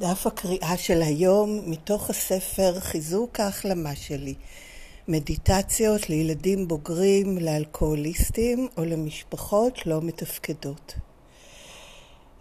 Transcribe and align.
דף 0.00 0.26
הקריאה 0.26 0.76
של 0.76 1.02
היום 1.02 1.60
מתוך 1.66 2.10
הספר 2.10 2.80
חיזוק 2.80 3.40
ההחלמה 3.40 3.96
שלי 3.96 4.34
מדיטציות 5.08 6.08
לילדים 6.10 6.68
בוגרים, 6.68 7.38
לאלכוהוליסטים 7.38 8.68
או 8.76 8.84
למשפחות 8.84 9.86
לא 9.86 10.02
מתפקדות. 10.02 10.94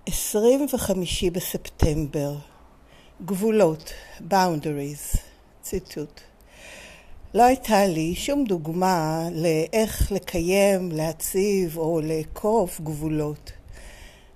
25 0.05 1.23
בספטמבר 1.23 2.35
גבולות, 3.25 3.93
boundaries, 4.29 5.17
ציטוט 5.61 6.21
לא 7.33 7.43
הייתה 7.43 7.87
לי 7.87 8.15
שום 8.15 8.43
דוגמה 8.43 9.27
לאיך 9.31 10.11
לקיים, 10.11 10.91
להציב 10.91 11.77
או 11.77 12.01
לאכוף 12.03 12.81
גבולות. 12.81 13.51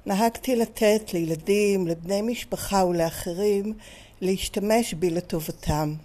נהגתי 0.10 0.56
לתת 0.56 1.14
לילדים, 1.14 1.88
לבני 1.88 2.22
משפחה 2.22 2.86
ולאחרים 2.86 3.74
להשתמש 4.22 4.94
בי 4.94 5.10
לטובתם. 5.10 5.96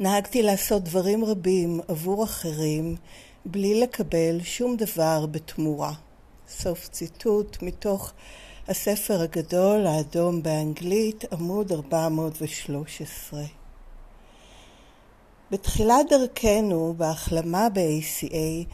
נהגתי 0.00 0.42
לעשות 0.42 0.82
דברים 0.82 1.24
רבים 1.24 1.80
עבור 1.88 2.24
אחרים 2.24 2.96
בלי 3.44 3.80
לקבל 3.80 4.40
שום 4.42 4.76
דבר 4.76 5.26
בתמורה. 5.26 5.92
סוף 6.48 6.88
ציטוט 6.88 7.62
מתוך 7.62 8.12
הספר 8.68 9.20
הגדול 9.22 9.86
האדום 9.86 10.42
באנגלית, 10.42 11.24
עמוד 11.32 11.72
413. 11.72 13.42
בתחילת 15.50 16.06
דרכנו 16.10 16.94
בהחלמה 16.96 17.68
ב-ACA 17.68 18.66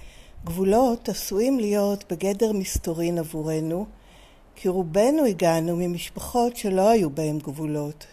גבולות 0.44 1.08
עשויים 1.08 1.60
להיות 1.60 2.12
בגדר 2.12 2.52
מסתורין 2.52 3.18
עבורנו, 3.18 3.86
כי 4.56 4.68
רובנו 4.68 5.24
הגענו 5.24 5.76
ממשפחות 5.76 6.56
שלא 6.56 6.88
היו 6.88 7.10
בהם 7.10 7.38
גבולות. 7.38 8.06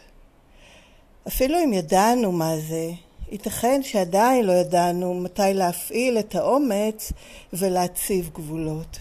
אפילו 1.27 1.57
אם 1.63 1.73
ידענו 1.73 2.31
מה 2.31 2.57
זה, 2.57 2.91
ייתכן 3.31 3.83
שעדיין 3.83 4.45
לא 4.45 4.51
ידענו 4.51 5.13
מתי 5.13 5.53
להפעיל 5.53 6.19
את 6.19 6.35
האומץ 6.35 7.11
ולהציב 7.53 8.29
גבולות. 8.33 8.97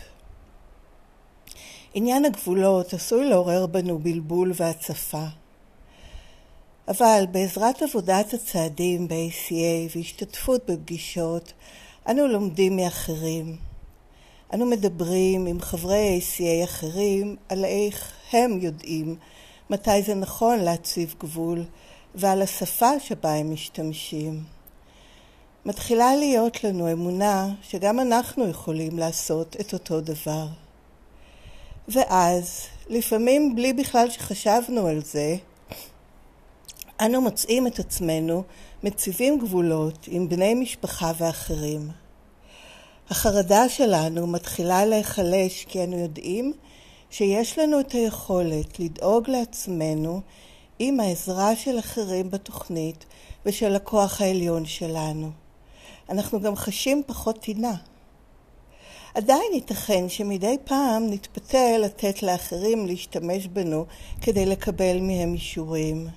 עניין 1.95 2.25
הגבולות 2.25 2.93
עשוי 2.93 3.29
לעורר 3.29 3.67
בנו 3.67 3.99
בלבול 3.99 4.53
והצפה. 4.55 5.25
אבל 6.89 7.25
בעזרת 7.31 7.83
עבודת 7.83 8.35
הצעדים 8.35 9.09
ב-ACA 9.09 9.97
והשתתפות 9.97 10.71
בפגישות, 10.71 11.53
אנו 12.09 12.27
לומדים 12.27 12.77
מאחרים. 12.77 13.57
אנו 14.55 14.67
מדברים 14.67 15.47
עם 15.47 15.61
חברי 15.61 16.21
ACA 16.21 16.65
אחרים 16.65 17.37
על 17.49 17.65
איך 17.65 18.13
הם 18.33 18.59
יודעים 18.61 19.17
מתי 19.71 20.03
זה 20.03 20.15
נכון 20.15 20.59
להציב 20.59 21.15
גבול 21.21 21.65
ועל 22.15 22.43
השפה 22.43 23.01
שבה 23.01 23.35
הם 23.35 23.53
משתמשים. 23.53 24.45
מתחילה 25.67 26.17
להיות 26.17 26.65
לנו 26.65 26.93
אמונה 26.93 27.49
שגם 27.63 28.01
אנחנו 28.01 28.49
יכולים 28.49 28.99
לעשות 28.99 29.57
את 29.61 29.73
אותו 29.73 30.01
דבר. 30.01 30.47
ואז, 31.89 32.63
לפעמים 32.89 33.55
בלי 33.55 33.73
בכלל 33.73 34.11
שחשבנו 34.11 34.87
על 34.87 35.05
זה, 35.05 35.37
אנו 37.01 37.21
מוצאים 37.21 37.67
את 37.67 37.79
עצמנו 37.79 38.43
מציבים 38.83 39.39
גבולות 39.39 40.09
עם 40.11 40.29
בני 40.29 40.55
משפחה 40.55 41.13
ואחרים. 41.19 41.89
החרדה 43.11 43.69
שלנו 43.69 44.27
מתחילה 44.27 44.85
להיחלש 44.85 45.65
כי 45.65 45.85
אנו 45.85 45.99
יודעים 45.99 46.53
שיש 47.11 47.59
לנו 47.59 47.81
את 47.81 47.93
היכולת 47.93 48.81
לדאוג 48.81 49.31
לעצמנו 49.31 50.21
עם 50.79 51.01
העזרה 51.01 51.57
של 51.57 51.79
אחרים 51.79 52.31
בתוכנית 52.31 53.05
ושל 53.47 53.77
הכוח 53.77 54.21
העליון 54.21 54.65
שלנו. 54.65 55.31
אנחנו 56.11 56.41
גם 56.41 56.57
חשים 56.57 57.03
פחות 57.07 57.39
טינה. 57.41 57.75
עדיין 59.15 59.53
ייתכן 59.55 60.09
שמדי 60.09 60.57
פעם 60.65 61.07
נתפתה 61.11 61.79
לתת 61.79 62.23
לאחרים 62.23 62.87
להשתמש 62.87 63.47
בנו 63.47 63.85
כדי 64.21 64.47
לקבל 64.47 65.01
מהם 65.01 65.35
אישורים. 65.35 66.09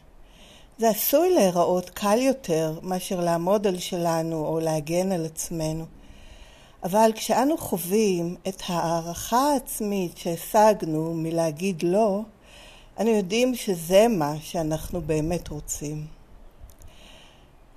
זה 0.82 0.90
עשוי 0.90 1.34
להיראות 1.34 1.90
קל 1.90 2.22
יותר 2.22 2.80
מאשר 2.82 3.20
לעמוד 3.20 3.68
על 3.68 3.80
שלנו 3.80 4.48
או 4.48 4.60
להגן 4.60 5.12
על 5.12 5.26
עצמנו. 5.26 5.86
אבל 6.84 7.12
כשאנו 7.16 7.58
חווים 7.58 8.36
את 8.48 8.62
הערכה 8.68 9.38
העצמית 9.38 10.18
שהשגנו 10.18 11.14
מלהגיד 11.14 11.84
לא, 11.84 12.22
אנו 13.00 13.10
יודעים 13.10 13.56
שזה 13.56 14.08
מה 14.10 14.34
שאנחנו 14.42 15.02
באמת 15.02 15.48
רוצים. 15.48 16.06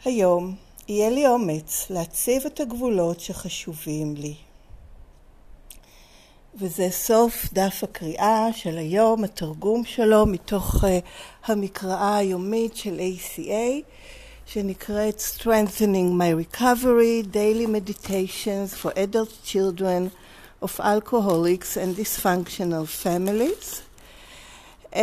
היום 0.05 0.55
יהיה 0.89 1.11
לי 1.11 1.27
אומץ 1.27 1.87
להציב 1.91 2.47
את 2.47 2.61
הגבולות 2.61 3.21
שחשובים 3.21 4.15
לי. 4.17 4.35
וזה 6.59 6.91
סוף 6.91 7.49
דף 7.53 7.81
הקריאה 7.83 8.47
של 8.53 8.79
היום, 8.79 9.25
התרגום 9.25 9.85
שלו 9.85 10.27
מתוך 10.27 10.85
uh, 10.85 10.87
המקראה 11.45 12.17
היומית 12.17 12.77
של 12.77 13.01
ACA, 13.01 13.83
שנקראת 14.47 15.23
Strengthening 15.37 16.13
My 16.19 16.55
Recovery, 16.55 17.27
Daily 17.33 17.67
Meditations 17.67 18.75
for 18.83 18.91
Adult 18.91 19.33
Children 19.47 20.11
of 20.63 20.81
Alcoholics 20.81 21.77
and 21.77 21.97
Dysfunctional 21.97 22.87
Families. 23.05 23.81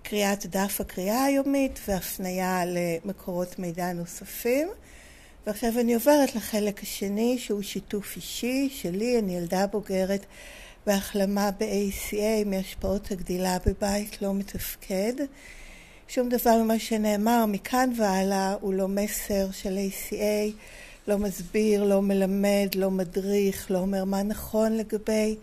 קריאת 0.04 0.46
דף 0.46 0.82
הקריאה 0.82 1.24
היומית 1.24 1.80
והפנייה 1.88 2.64
למקורות 2.66 3.60
מידע 3.60 3.94
נוספים. 3.94 4.68
ועכשיו 5.48 5.80
אני 5.80 5.94
עוברת 5.94 6.36
לחלק 6.36 6.84
השני, 6.84 7.38
שהוא 7.40 7.62
שיתוף 7.62 8.16
אישי 8.16 8.70
שלי, 8.74 9.20
אני 9.20 9.38
ילדה 9.38 9.68
בוגרת 9.68 10.26
בהחלמה 10.86 11.52
ב-ACA 11.52 12.46
מהשפעות 12.46 13.12
הגדילה 13.12 13.58
בבית 13.66 14.22
לא 14.22 14.34
מתפקד. 14.34 15.14
שום 16.08 16.30
דבר 16.30 16.58
ממה 16.64 16.80
שנאמר 16.80 17.46
מכאן 17.46 17.94
והלאה 17.98 18.56
הוא 18.62 18.74
לא 18.74 18.88
מסר 18.88 19.52
של 19.52 19.78
ACA. 19.78 20.54
לא 21.08 21.18
מסביר, 21.18 21.84
לא 21.84 22.02
מלמד, 22.02 22.68
לא 22.76 22.92
מדריך, 22.92 23.72
לא 23.72 23.78
אומר 23.78 24.04
מה 24.04 24.24
נכון 24.24 24.78
לגבי 24.78 25.36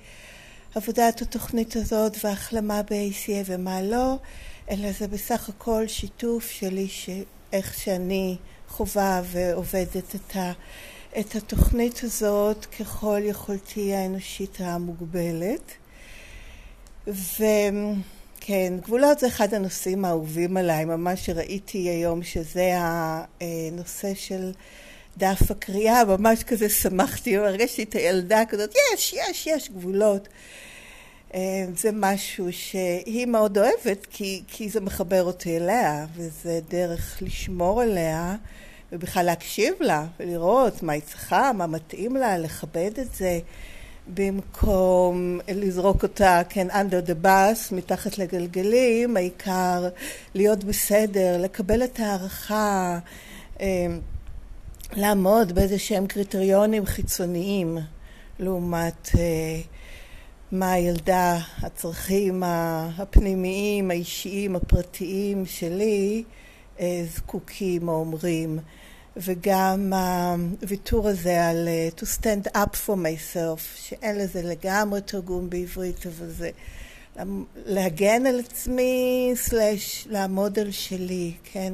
עבודת 0.74 1.22
התוכנית 1.22 1.76
הזאת 1.76 2.16
והחלמה 2.24 2.82
ב-ACA 2.82 3.44
ומה 3.46 3.82
לא, 3.82 4.16
אלא 4.70 4.92
זה 4.92 5.08
בסך 5.08 5.48
הכל 5.48 5.86
שיתוף 5.86 6.50
שלי, 6.50 6.88
איך 7.52 7.78
שאני 7.78 8.36
חווה 8.68 9.22
ועובדת 9.24 10.14
את, 10.14 10.36
ה, 10.36 10.52
את 11.18 11.34
התוכנית 11.34 12.00
הזאת 12.04 12.64
ככל 12.64 13.20
יכולתי 13.24 13.94
האנושית 13.94 14.56
המוגבלת. 14.60 15.72
ו... 17.08 17.44
כן, 18.42 18.72
גבולות 18.82 19.18
זה 19.18 19.26
אחד 19.26 19.54
הנושאים 19.54 20.04
האהובים 20.04 20.56
עליי, 20.56 20.84
ממש 20.84 21.30
ראיתי 21.30 21.78
היום 21.78 22.22
שזה 22.22 22.72
הנושא 22.76 24.14
של 24.14 24.52
דף 25.18 25.50
הקריאה, 25.50 26.04
ממש 26.04 26.44
כזה 26.44 26.68
שמחתי, 26.68 27.36
הרגשתי 27.36 27.82
את 27.82 27.94
הילדה 27.94 28.42
כזאת, 28.48 28.74
יש, 28.94 29.14
יש, 29.30 29.46
יש 29.46 29.70
גבולות. 29.70 30.28
אה, 31.34 31.64
זה 31.76 31.90
משהו 31.92 32.52
שהיא 32.52 33.26
מאוד 33.26 33.58
אוהבת 33.58 34.06
כי, 34.10 34.42
כי 34.48 34.68
זה 34.68 34.80
מחבר 34.80 35.24
אותי 35.24 35.56
אליה 35.56 36.06
וזה 36.14 36.60
דרך 36.68 37.18
לשמור 37.20 37.82
עליה 37.82 38.36
ובכלל 38.92 39.26
להקשיב 39.26 39.74
לה 39.80 40.06
ולראות 40.20 40.82
מה 40.82 40.92
היא 40.92 41.02
צריכה, 41.02 41.52
מה 41.52 41.66
מתאים 41.66 42.16
לה, 42.16 42.38
לכבד 42.38 42.98
את 42.98 43.14
זה 43.14 43.38
במקום 44.14 45.40
לזרוק 45.48 46.02
אותה, 46.02 46.42
כן, 46.48 46.70
under 46.70 47.08
the 47.08 47.24
bus, 47.26 47.74
מתחת 47.74 48.18
לגלגלים, 48.18 49.16
העיקר 49.16 49.88
להיות 50.34 50.64
בסדר, 50.64 51.36
לקבל 51.42 51.84
את 51.84 52.00
ההערכה, 52.00 52.98
אה, 53.60 53.66
לעמוד 54.92 55.52
באיזה 55.52 55.78
שהם 55.78 56.06
קריטריונים 56.06 56.87
חיצוניים 56.87 57.78
לעומת 58.38 59.08
אה, 59.19 59.60
מה 60.52 60.72
הילדה, 60.72 61.38
הצרכים 61.62 62.42
הפנימיים, 62.98 63.90
האישיים, 63.90 64.56
הפרטיים 64.56 65.46
שלי 65.46 66.25
אה, 66.81 67.04
זקוקים 67.14 67.88
או 67.88 67.94
אומרים. 67.94 68.58
וגם 69.16 69.92
הוויתור 70.62 71.08
הזה 71.08 71.48
על 71.48 71.69
uh, 71.69 72.00
to 72.00 72.04
stand 72.04 72.56
up 72.56 72.86
for 72.86 72.96
myself, 72.96 73.60
שאין 73.75 74.19
לזה 74.19 74.43
לגמרי 74.43 75.00
תרגום 75.00 75.50
בעברית, 75.50 76.06
אבל 76.06 76.28
זה 76.28 76.50
להגן 77.66 78.26
על 78.26 78.40
עצמי, 78.40 79.32
סלש 79.34 80.06
לעמוד 80.10 80.58
על 80.58 80.70
שלי, 80.70 81.32
כן? 81.44 81.72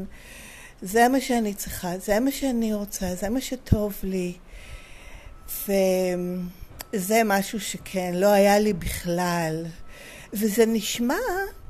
זה 0.83 1.09
מה 1.09 1.21
שאני 1.21 1.55
צריכה, 1.55 1.99
זה 1.99 2.21
מה 2.21 2.31
שאני 2.31 2.75
רוצה, 2.75 3.15
זה 3.15 3.29
מה 3.29 3.41
שטוב 3.41 3.95
לי. 4.03 4.33
וזה 5.69 7.23
משהו 7.25 7.61
שכן, 7.61 8.15
לא 8.15 8.27
היה 8.27 8.59
לי 8.59 8.73
בכלל. 8.73 9.65
וזה 10.33 10.67
נשמע 10.67 11.15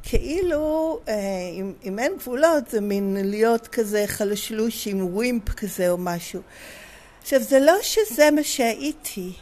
כאילו, 0.02 1.00
אה, 1.08 1.14
אם, 1.52 1.72
אם 1.84 1.98
אין 1.98 2.12
גבולות, 2.18 2.70
זה 2.70 2.80
מין 2.80 3.16
להיות 3.20 3.66
כזה 3.66 4.04
חלשלוש 4.06 4.86
עם 4.86 5.14
ווימפ 5.14 5.48
כזה 5.48 5.90
או 5.90 5.98
משהו. 5.98 6.40
עכשיו, 7.22 7.42
זה 7.42 7.60
לא 7.60 7.76
שזה 7.82 8.30
מה 8.30 8.42
שהייתי, 8.42 9.32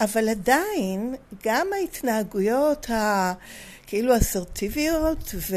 אבל 0.00 0.28
עדיין, 0.28 1.14
גם 1.44 1.66
ההתנהגויות 1.72 2.90
ה... 2.90 3.32
כאילו 3.86 4.16
אסרטיביות 4.16 5.34
ו, 5.34 5.56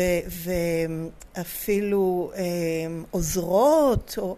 ואפילו 1.36 2.32
אה, 2.36 2.44
עוזרות, 3.12 4.16
או 4.18 4.36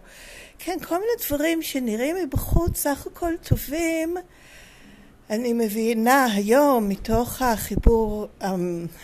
כן, 0.58 0.78
כל 0.88 0.94
מיני 0.94 1.26
דברים 1.26 1.62
שנראים 1.62 2.16
מבחוץ 2.24 2.78
סך 2.78 3.06
הכל 3.06 3.32
טובים, 3.48 4.16
אני 5.30 5.52
מבינה 5.52 6.26
היום 6.34 6.88
מתוך 6.88 7.42
החיבור 7.42 8.26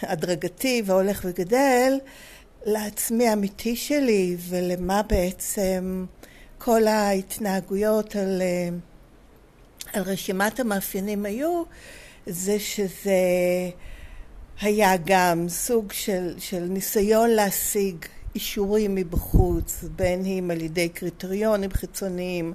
ההדרגתי 0.02 0.82
והולך 0.86 1.20
וגדל 1.24 1.98
לעצמי 2.64 3.28
האמיתי 3.28 3.76
שלי 3.76 4.36
ולמה 4.48 5.02
בעצם 5.02 6.06
כל 6.58 6.86
ההתנהגויות 6.86 8.16
על, 8.16 8.42
על 9.92 10.02
רשימת 10.02 10.60
המאפיינים 10.60 11.24
היו 11.24 11.62
זה 12.26 12.58
שזה 12.58 13.20
היה 14.61 14.93
גם 15.05 15.49
סוג 15.49 15.93
של, 15.93 16.35
של 16.38 16.61
ניסיון 16.61 17.31
להשיג 17.31 17.97
אישורים 18.35 18.94
מבחוץ 18.94 19.85
בין 19.97 20.25
אם 20.25 20.50
על 20.50 20.61
ידי 20.61 20.88
קריטריונים 20.88 21.70
חיצוניים 21.70 22.53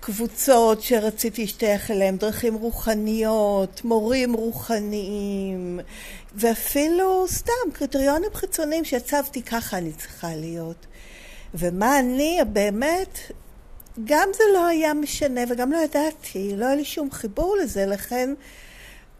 קבוצות 0.00 0.82
שרציתי 0.82 1.42
להשתייך 1.42 1.90
אליהן, 1.90 2.16
דרכים 2.16 2.54
רוחניות, 2.54 3.84
מורים 3.84 4.32
רוחניים, 4.32 5.80
ואפילו 6.34 7.24
סתם 7.28 7.72
קריטריונים 7.72 8.30
חיצוניים 8.34 8.84
שהצבתי 8.84 9.42
ככה 9.42 9.78
אני 9.78 9.92
צריכה 9.92 10.36
להיות. 10.36 10.86
ומה 11.54 11.98
אני 11.98 12.38
באמת, 12.52 13.18
גם 14.04 14.28
זה 14.34 14.44
לא 14.54 14.66
היה 14.66 14.94
משנה 14.94 15.40
וגם 15.48 15.72
לא 15.72 15.78
ידעתי, 15.78 16.56
לא 16.56 16.66
היה 16.66 16.74
לי 16.74 16.84
שום 16.84 17.10
חיבור 17.10 17.56
לזה, 17.62 17.86
לכן 17.86 18.34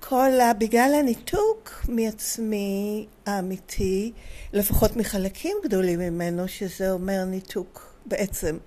כל 0.09 0.41
ה... 0.41 0.53
בגלל 0.53 0.95
הניתוק 0.99 1.85
מעצמי 1.89 3.07
האמיתי, 3.27 4.13
לפחות 4.53 4.97
מחלקים 4.97 5.57
גדולים 5.65 5.99
ממנו, 5.99 6.49
שזה 6.49 6.93
אומר 6.93 7.25
ניתוק 7.25 7.95
בעצם. 8.07 8.59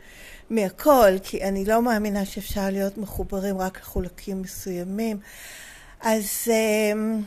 מהכל, 0.49 1.19
כי 1.23 1.43
אני 1.43 1.65
לא 1.65 1.81
מאמינה 1.81 2.25
שאפשר 2.25 2.69
להיות 2.69 2.97
מחוברים 2.97 3.57
רק 3.57 3.79
לחולקים 3.81 4.41
מסוימים. 4.41 5.17
אז, 6.01 6.25
אמ, 6.47 7.21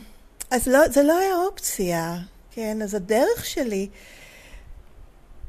אז 0.51 0.67
לא, 0.67 0.87
זה 0.87 1.03
לא 1.03 1.19
היה 1.19 1.35
אופציה, 1.35 2.17
כן? 2.51 2.81
אז 2.81 2.93
הדרך 2.93 3.45
שלי 3.45 3.89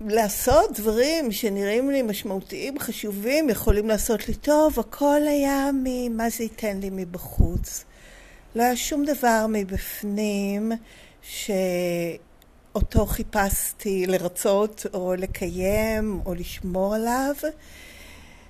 לעשות 0.00 0.78
דברים 0.80 1.32
שנראים 1.32 1.90
לי 1.90 2.02
משמעותיים, 2.02 2.78
חשובים, 2.78 3.48
יכולים 3.48 3.88
לעשות 3.88 4.28
לי 4.28 4.34
טוב, 4.34 4.78
הכל 4.78 5.20
היה 5.28 5.70
ממה 5.84 6.30
זה 6.30 6.42
ייתן 6.42 6.80
לי 6.80 6.90
מבחוץ. 6.92 7.84
לא 8.54 8.62
היה 8.62 8.76
שום 8.76 9.04
דבר 9.04 9.46
מבפנים 9.48 10.72
ש... 11.22 11.50
אותו 12.74 13.06
חיפשתי 13.06 14.06
לרצות 14.06 14.86
או 14.94 15.14
לקיים 15.18 16.20
או 16.26 16.34
לשמור 16.34 16.94
עליו 16.94 17.34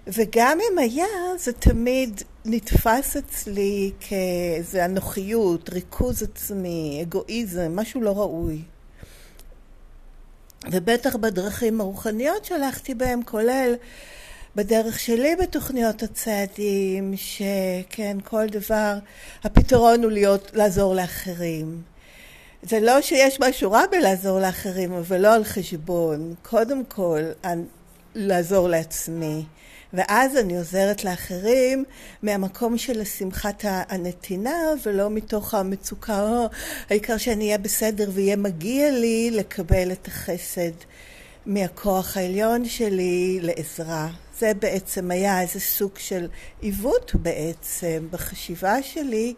וגם 0.06 0.58
אם 0.61 0.79
היה 0.79 1.06
זה 1.38 1.52
תמיד 1.52 2.23
נתפס 2.44 3.17
אצלי 3.17 3.93
כאיזה 4.00 4.85
אנוכיות, 4.85 5.70
ריכוז 5.70 6.23
עצמי, 6.23 6.99
אגואיזם, 7.03 7.76
משהו 7.76 8.00
לא 8.00 8.19
ראוי. 8.19 8.62
ובטח 10.70 11.17
בדרכים 11.17 11.81
הרוחניות 11.81 12.44
שהלכתי 12.44 12.94
בהם, 12.94 13.23
כולל 13.25 13.75
בדרך 14.56 14.99
שלי 14.99 15.37
בתוכניות 15.37 16.02
הצעדים, 16.02 17.14
שכן, 17.17 18.17
כל 18.25 18.47
דבר, 18.47 18.94
הפתרון 19.44 20.02
הוא 20.02 20.12
להיות, 20.12 20.50
לעזור 20.55 20.94
לאחרים. 20.94 21.82
זה 22.63 22.81
לא 22.81 23.01
שיש 23.01 23.41
משהו 23.41 23.72
רע 23.72 23.82
בלעזור 23.91 24.41
לאחרים, 24.41 24.93
אבל 24.93 25.20
לא 25.20 25.34
על 25.34 25.44
חשבון. 25.44 26.34
קודם 26.43 26.84
כל, 26.84 27.20
לעזור 28.15 28.69
לעצמי. 28.69 29.44
ואז 29.93 30.36
אני 30.36 30.58
עוזרת 30.58 31.05
לאחרים 31.05 31.84
מהמקום 32.22 32.79
של 32.79 33.05
שמחת 33.05 33.65
הנתינה 33.65 34.58
ולא 34.82 35.10
מתוך 35.10 35.55
המצוקה, 35.55 36.22
או 36.22 36.46
העיקר 36.91 37.17
שאני 37.17 37.44
אהיה 37.44 37.58
בסדר 37.58 38.10
ויהיה 38.13 38.36
מגיע 38.36 38.91
לי 38.91 39.31
לקבל 39.31 39.93
את 39.93 40.08
החסד 40.08 40.72
מהכוח 41.46 42.17
העליון 42.17 42.65
שלי 42.65 43.39
לעזרה. 43.43 44.08
זה 44.41 44.53
בעצם 44.55 45.11
היה 45.11 45.41
איזה 45.41 45.61
סוג 45.61 45.99
של 45.99 46.29
עיוות 46.61 47.15
בעצם 47.15 48.09
בחשיבה 48.11 48.82
שלי 48.82 49.35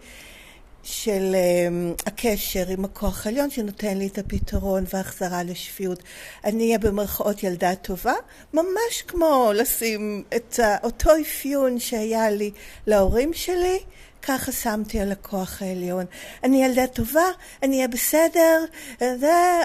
של 0.82 1.34
um, 1.34 2.02
הקשר 2.06 2.64
עם 2.68 2.84
הכוח 2.84 3.26
העליון 3.26 3.50
שנותן 3.50 3.98
לי 3.98 4.06
את 4.06 4.18
הפתרון 4.18 4.84
והחזרה 4.94 5.42
לשפיות. 5.42 6.02
אני 6.44 6.66
אהיה 6.66 6.78
במרכאות 6.78 7.42
ילדה 7.42 7.74
טובה, 7.74 8.14
ממש 8.54 9.02
כמו 9.08 9.50
לשים 9.54 10.24
את 10.36 10.60
אותו 10.82 11.10
אפיון 11.20 11.78
שהיה 11.78 12.30
לי 12.30 12.50
להורים 12.86 13.32
שלי, 13.34 13.78
ככה 14.22 14.52
שמתי 14.52 15.00
על 15.00 15.12
הכוח 15.12 15.62
העליון. 15.62 16.04
אני 16.44 16.64
ילדה 16.64 16.86
טובה, 16.86 17.26
אני 17.62 17.76
אהיה 17.76 17.88
בסדר, 17.88 18.64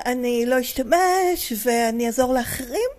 אני 0.06 0.46
לא 0.46 0.60
אשתמש 0.60 1.54
ואני 1.66 2.08
אעזור 2.08 2.34
לאחרים, 2.34 2.90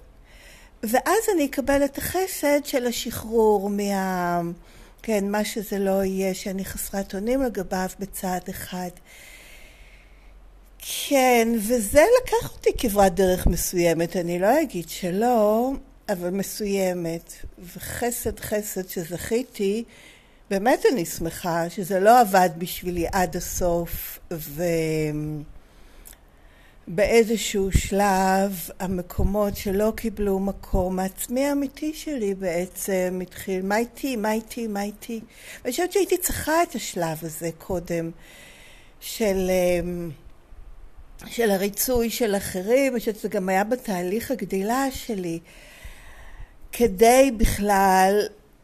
ואז 0.82 1.18
אני 1.34 1.46
אקבל 1.46 1.84
את 1.84 1.98
החסד 1.98 2.64
של 2.64 2.86
השחרור 2.86 3.70
מה... 3.70 4.40
כן, 5.02 5.30
מה 5.30 5.44
שזה 5.44 5.78
לא 5.78 6.04
יהיה, 6.04 6.34
שאני 6.34 6.64
חסרת 6.64 7.14
אונים 7.14 7.42
לגביו 7.42 7.88
בצעד 7.98 8.42
אחד. 8.50 8.90
כן, 10.78 11.48
וזה 11.56 12.02
לקח 12.22 12.52
אותי 12.52 12.70
כברת 12.78 13.14
דרך 13.14 13.46
מסוימת, 13.46 14.16
אני 14.16 14.38
לא 14.38 14.62
אגיד 14.62 14.88
שלא, 14.88 15.72
אבל 16.08 16.30
מסוימת. 16.30 17.32
וחסד 17.58 18.40
חסד 18.40 18.88
שזכיתי, 18.88 19.84
באמת 20.50 20.84
אני 20.92 21.04
שמחה 21.04 21.70
שזה 21.70 22.00
לא 22.00 22.20
עבד 22.20 22.50
בשבילי 22.58 23.06
עד 23.12 23.36
הסוף, 23.36 24.18
ו... 24.32 24.62
באיזשהו 26.90 27.72
שלב 27.72 28.70
המקומות 28.80 29.56
שלא 29.56 29.92
קיבלו 29.96 30.38
מקום, 30.38 30.98
העצמי 30.98 31.46
האמיתי 31.46 31.94
שלי 31.94 32.34
בעצם 32.34 33.18
התחיל, 33.22 33.62
מה 33.62 33.76
איתי, 33.76 34.16
מה 34.16 34.32
איתי, 34.32 34.66
מה 34.66 34.82
איתי. 34.82 35.20
ואני 35.62 35.70
חושבת 35.72 35.92
שהייתי 35.92 36.18
צריכה 36.18 36.62
את 36.62 36.74
השלב 36.74 37.18
הזה 37.22 37.50
קודם, 37.58 38.10
של 39.00 39.50
אמ, 39.50 40.10
של 41.26 41.50
הריצוי 41.50 42.10
של 42.10 42.36
אחרים, 42.36 42.92
אני 42.92 43.00
חושבת 43.00 43.16
שזה 43.16 43.28
גם 43.28 43.48
היה 43.48 43.64
בתהליך 43.64 44.30
הגדילה 44.30 44.86
שלי, 44.90 45.38
כדי 46.72 47.30
בכלל 47.36 48.20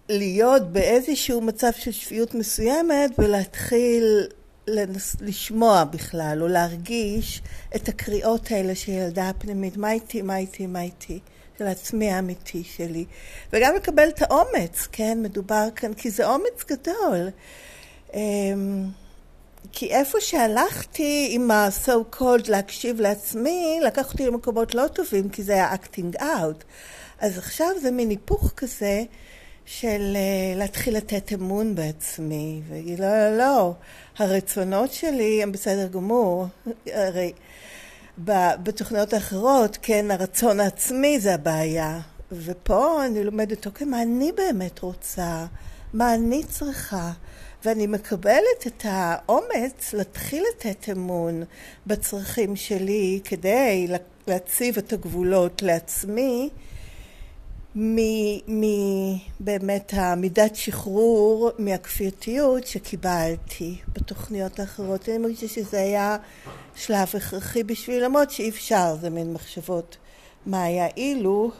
להיות 0.09 0.73
באיזשהו 0.73 1.41
מצב 1.41 1.71
של 1.77 1.93
שפיות 1.93 2.35
מסוימת 2.35 3.11
ולהתחיל 3.19 4.27
לנס, 4.67 5.17
לשמוע 5.21 5.85
בכלל 5.85 6.39
או 6.43 6.49
להרגיש 6.49 7.43
את 7.77 7.89
הקריאות 7.89 8.51
האלה 8.51 8.75
של 8.75 8.93
ילדה 8.93 9.29
הפנימית, 9.29 9.77
מה 9.77 9.93
איתי, 9.93 10.23
מה 10.23 10.37
איתי, 10.37 10.67
מה 10.67 10.83
איתי, 10.83 11.19
של 11.59 11.67
עצמי 11.67 12.11
האמיתי 12.11 12.65
שלי. 12.65 13.05
וגם 13.53 13.75
לקבל 13.75 14.09
את 14.09 14.23
האומץ, 14.23 14.89
כן, 14.93 15.19
מדובר 15.23 15.69
כאן, 15.77 15.95
כי 15.95 16.11
זה 16.11 16.27
אומץ 16.27 16.65
גדול. 16.69 17.29
אמ, 18.15 18.89
כי 19.73 19.91
איפה 19.91 20.21
שהלכתי 20.21 21.29
עם 21.31 21.51
ה-so 21.51 22.17
called 22.17 22.49
להקשיב 22.51 23.01
לעצמי, 23.01 23.81
לקח 23.87 24.13
אותי 24.13 24.27
למקומות 24.27 24.75
לא 24.75 24.87
טובים, 24.89 25.29
כי 25.29 25.43
זה 25.43 25.53
היה 25.53 25.75
acting 25.75 26.21
out. 26.21 26.65
אז 27.19 27.39
עכשיו 27.39 27.69
זה 27.83 27.91
מין 27.91 28.11
היפוך 28.11 28.53
כזה 28.57 29.03
של 29.67 30.17
uh, 30.17 30.59
להתחיל 30.59 30.97
לתת 30.97 31.33
אמון 31.33 31.75
בעצמי, 31.75 32.63
ולהגיד 32.69 33.01
לא, 33.01 33.07
לא, 33.07 33.39
לא, 33.39 33.73
הרצונות 34.19 34.93
שלי 34.93 35.43
הם 35.43 35.53
בסדר 35.53 35.87
גמור. 35.87 36.47
הרי 36.87 37.33
בתוכניות 38.63 39.13
האחרות, 39.13 39.79
כן, 39.83 40.11
הרצון 40.11 40.61
העצמי 40.61 41.21
זה 41.21 41.35
הבעיה. 41.35 42.01
ופה 42.33 43.07
אני 43.07 43.25
לומדת, 43.25 43.67
אוקיי, 43.67 43.87
מה 43.87 44.03
אני 44.03 44.33
באמת 44.33 44.79
רוצה? 44.79 45.47
מה 45.93 46.15
אני 46.15 46.45
צריכה? 46.45 47.13
ואני 47.65 47.87
מקבלת 47.87 48.67
את 48.67 48.87
האומץ 48.89 49.93
להתחיל 49.93 50.45
לתת 50.55 50.89
אמון 50.93 51.43
בצרכים 51.87 52.57
שלי 52.57 53.21
כדי 53.25 53.89
להציב 54.27 54.79
את 54.79 54.93
הגבולות 54.93 55.63
לעצמי 55.63 56.51
מבאמת 57.77 59.23
המידת 59.97 60.57
שחרור 60.57 61.51
מהכפייתיות 61.59 62.67
שקיבלתי 62.67 63.79
בתוכניות 63.93 64.61
האחרות. 64.61 65.09
אני 65.09 65.19
מרגישה 65.19 65.49
שזה 65.49 65.81
היה 65.81 66.17
שלב 66.77 67.09
הכרחי 67.15 67.63
בשביל 67.63 68.05
למרות 68.05 68.31
שאי 68.31 68.49
אפשר, 68.49 68.97
זה 69.01 69.11
מין 69.11 69.33
מחשבות 69.33 69.97
מה 70.47 70.63
היה 70.63 70.87
אילו 70.97 71.51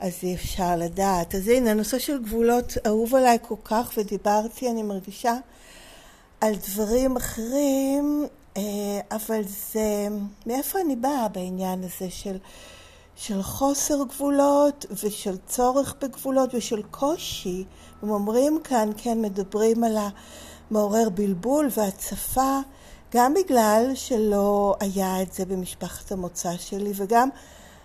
אז 0.00 0.12
אי 0.22 0.34
אפשר 0.34 0.76
לדעת. 0.76 1.34
אז 1.34 1.48
הנה, 1.48 1.70
הנושא 1.70 1.98
של 1.98 2.22
גבולות 2.22 2.74
אהוב 2.86 3.14
עליי 3.14 3.38
כל 3.42 3.54
כך, 3.64 3.92
ודיברתי, 3.96 4.70
אני 4.70 4.82
מרגישה, 4.82 5.34
על 6.40 6.54
דברים 6.68 7.16
אחרים, 7.16 8.26
אה, 8.56 8.62
אבל 9.10 9.42
זה, 9.72 10.06
מאיפה 10.46 10.80
אני 10.80 10.96
באה 10.96 11.28
בעניין 11.28 11.84
הזה 11.84 12.10
של, 12.10 12.36
של 13.16 13.42
חוסר 13.42 14.04
גבולות 14.08 14.86
ושל 15.02 15.36
צורך 15.46 15.94
בגבולות 16.02 16.54
ושל 16.54 16.82
קושי. 16.90 17.64
הם 18.02 18.10
אומרים 18.10 18.58
כאן, 18.64 18.90
כן, 18.96 19.22
מדברים 19.22 19.84
על 19.84 19.96
המעורר 20.70 21.08
בלבול 21.08 21.68
והצפה, 21.76 22.58
גם 23.14 23.34
בגלל 23.34 23.90
שלא 23.94 24.74
היה 24.80 25.22
את 25.22 25.32
זה 25.32 25.44
במשפחת 25.44 26.12
המוצא 26.12 26.56
שלי, 26.56 26.92
וגם 26.96 27.28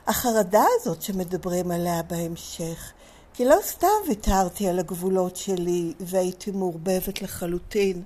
החרדה 0.08 0.64
הזאת 0.80 1.02
שמדברים 1.02 1.72
עליה 1.72 2.04
בהמשך. 2.04 2.92
כי 3.34 3.46
לא 3.46 3.56
סתם 3.62 3.88
ויתרתי 4.08 4.68
על 4.68 4.80
הגבולות 4.80 5.36
שלי 5.36 5.94
והייתי 6.00 6.52
מעורבבת 6.52 7.22
לחלוטין 7.22 8.04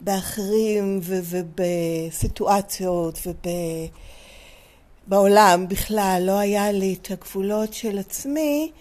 באחרים 0.00 1.00
ובסיטואציות 1.02 3.18
ובעולם 5.06 5.68
בכלל. 5.68 6.22
לא 6.26 6.38
היה 6.38 6.72
לי 6.72 6.96
את 7.00 7.10
הגבולות 7.10 7.74
של 7.74 7.98
עצמי 7.98 8.72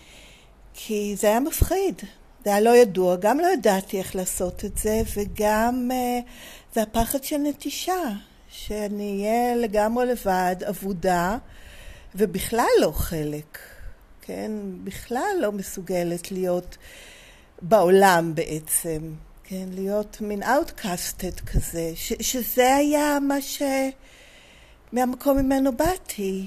כי 0.73 1.15
זה 1.17 1.27
היה 1.27 1.39
מפחיד. 1.39 2.01
זה 2.45 2.49
היה 2.49 2.59
לא 2.59 2.75
ידוע, 2.75 3.15
גם 3.15 3.39
לא 3.39 3.47
ידעתי 3.53 3.99
איך 3.99 4.15
לעשות 4.15 4.65
את 4.65 4.77
זה 4.77 5.01
וגם 5.15 5.89
uh, 5.91 6.29
זה 6.75 6.81
הפחד 6.81 7.23
של 7.23 7.37
נטישה, 7.37 8.03
שאני 8.49 9.19
אהיה 9.21 9.55
לגמרי 9.55 10.05
לבד, 10.05 10.55
אבודה. 10.69 11.37
ובכלל 12.15 12.67
לא 12.79 12.91
חלק, 12.91 13.59
כן? 14.21 14.51
בכלל 14.83 15.37
לא 15.39 15.51
מסוגלת 15.51 16.31
להיות 16.31 16.77
בעולם 17.61 18.35
בעצם, 18.35 19.13
כן? 19.43 19.65
להיות 19.71 20.17
מין 20.21 20.43
outcasted 20.43 21.41
כזה, 21.45 21.91
ש- 21.95 22.13
שזה 22.21 22.75
היה 22.75 23.17
מה 23.27 23.41
ש... 23.41 23.61
מהמקום 24.91 25.37
ממנו 25.37 25.71
באתי. 25.71 26.45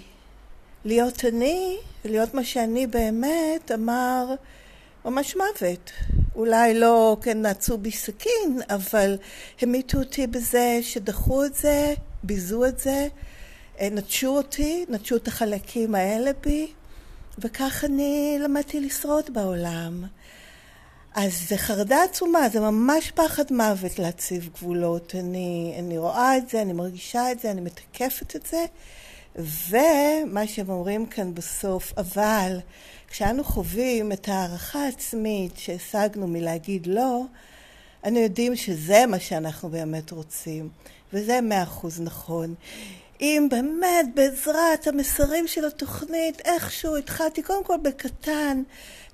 להיות 0.85 1.25
אני, 1.25 1.77
להיות 2.05 2.35
מה 2.35 2.45
שאני 2.45 2.87
באמת, 2.87 3.71
אמר 3.75 4.35
ממש 5.05 5.37
מוות. 5.37 5.91
אולי 6.35 6.75
לא, 6.75 7.17
כן, 7.23 7.43
נעצו 7.43 7.79
בי 7.79 7.91
סכין, 7.91 8.61
אבל 8.71 9.17
המיתו 9.63 9.99
אותי 9.99 10.27
בזה 10.27 10.79
שדחו 10.83 11.45
את 11.45 11.55
זה, 11.55 11.95
ביזו 12.23 12.65
את 12.65 12.79
זה, 12.79 13.09
אה, 13.81 13.89
נטשו 13.91 14.29
אותי, 14.29 14.85
נטשו 14.89 15.17
את 15.17 15.29
החלקים 15.29 15.95
האלה 15.95 16.31
בי, 16.41 16.73
וכך 17.39 17.85
אני 17.85 18.39
למדתי 18.41 18.81
לשרוד 18.81 19.31
בעולם. 19.33 20.05
אז 21.14 21.49
זה 21.49 21.56
חרדה 21.56 22.04
עצומה, 22.04 22.49
זה 22.49 22.61
ממש 22.61 23.11
פחד 23.11 23.44
מוות 23.50 23.99
להציב 23.99 24.49
גבולות. 24.54 25.14
אני, 25.14 25.75
אני 25.78 25.99
רואה 25.99 26.37
את 26.37 26.49
זה, 26.49 26.62
אני 26.62 26.73
מרגישה 26.73 27.33
את 27.33 27.40
זה, 27.40 27.50
אני 27.50 27.61
מתקפת 27.61 28.37
את 28.37 28.47
זה, 28.47 28.64
ומה 29.68 30.47
שהם 30.47 30.68
אומרים 30.68 31.06
כאן 31.06 31.35
בסוף, 31.35 31.92
אבל 31.97 32.59
כשאנו 33.09 33.44
חווים 33.44 34.12
את 34.12 34.28
ההערכה 34.28 34.85
העצמית 34.85 35.52
שהשגנו 35.56 36.26
מלהגיד 36.26 36.87
לא, 36.87 37.23
אנו 38.06 38.18
יודעים 38.18 38.56
שזה 38.56 39.06
מה 39.09 39.18
שאנחנו 39.18 39.68
באמת 39.68 40.11
רוצים, 40.11 40.68
וזה 41.12 41.40
מאה 41.40 41.62
אחוז 41.62 42.00
נכון. 42.00 42.54
אם 43.21 43.47
באמת 43.50 44.06
בעזרת 44.14 44.87
המסרים 44.87 45.47
של 45.47 45.64
התוכנית 45.64 46.40
איכשהו 46.44 46.97
התחלתי 46.97 47.42
קודם 47.42 47.64
כל 47.64 47.76
בקטן 47.83 48.62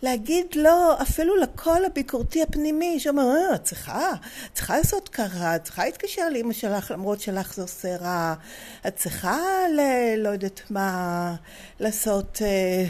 להגיד 0.03 0.47
לא 0.55 1.03
אפילו 1.03 1.37
לקול 1.37 1.85
הביקורתי 1.85 2.43
הפנימי 2.43 3.01
שאומר 3.01 3.23
אה, 3.23 3.55
את 3.55 3.65
צריכה, 3.65 4.13
את 4.13 4.55
צריכה 4.55 4.77
לעשות 4.77 5.09
ככה, 5.09 5.57
את 5.57 5.65
צריכה 5.65 5.85
להתקשר 5.85 6.29
לאמא 6.29 6.53
שלך 6.53 6.91
למרות 6.91 7.21
שלך 7.21 7.55
זה 7.55 7.63
עושה 7.63 7.97
רע, 7.97 8.35
את 8.87 8.97
צריכה 8.97 9.39
ל... 9.77 9.81
לא 10.17 10.29
יודעת 10.29 10.61
מה 10.71 11.35
לעשות, 11.81 12.39
אה, 12.43 12.85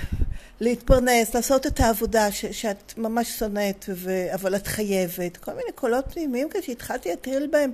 להתפרנס, 0.61 1.35
לעשות 1.35 1.67
את 1.67 1.81
העבודה 1.81 2.33
ש, 2.33 2.47
שאת 2.47 2.93
ממש 2.97 3.39
שונאת 3.39 3.85
ו... 3.89 4.35
אבל 4.35 4.57
את 4.57 4.67
חייבת, 4.67 5.37
כל 5.37 5.53
מיני 5.53 5.73
קולות 5.75 6.05
פנימיים 6.13 6.49
כאלה 6.49 6.65
שהתחלתי 6.65 7.09
להטריל 7.09 7.47
בהם 7.47 7.73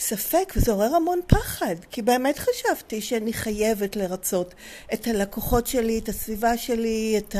ספק, 0.00 0.52
וזה 0.56 0.72
עורר 0.72 0.94
המון 0.94 1.20
פחד, 1.26 1.74
כי 1.90 2.02
באמת 2.02 2.38
חשבתי 2.38 3.00
שאני 3.00 3.32
חייבת 3.32 3.96
לרצות 3.96 4.54
את 4.94 5.06
הלקוחות 5.06 5.66
שלי, 5.66 5.98
את 5.98 6.08
הסביבה 6.08 6.56
שלי, 6.56 7.18
את 7.18 7.36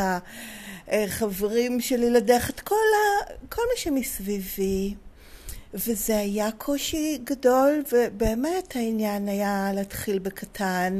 החברים 0.89 1.81
שלי 1.81 2.11
לדרך, 2.11 2.51
את 2.51 2.61
כל, 2.61 2.75
ה... 2.75 3.33
כל 3.49 3.63
מה 3.63 3.77
שמסביבי. 3.77 4.95
וזה 5.75 6.19
היה 6.19 6.51
קושי 6.59 7.19
גדול, 7.25 7.83
ובאמת 7.93 8.77
העניין 8.77 9.29
היה 9.29 9.71
להתחיל 9.75 10.19
בקטן, 10.19 10.99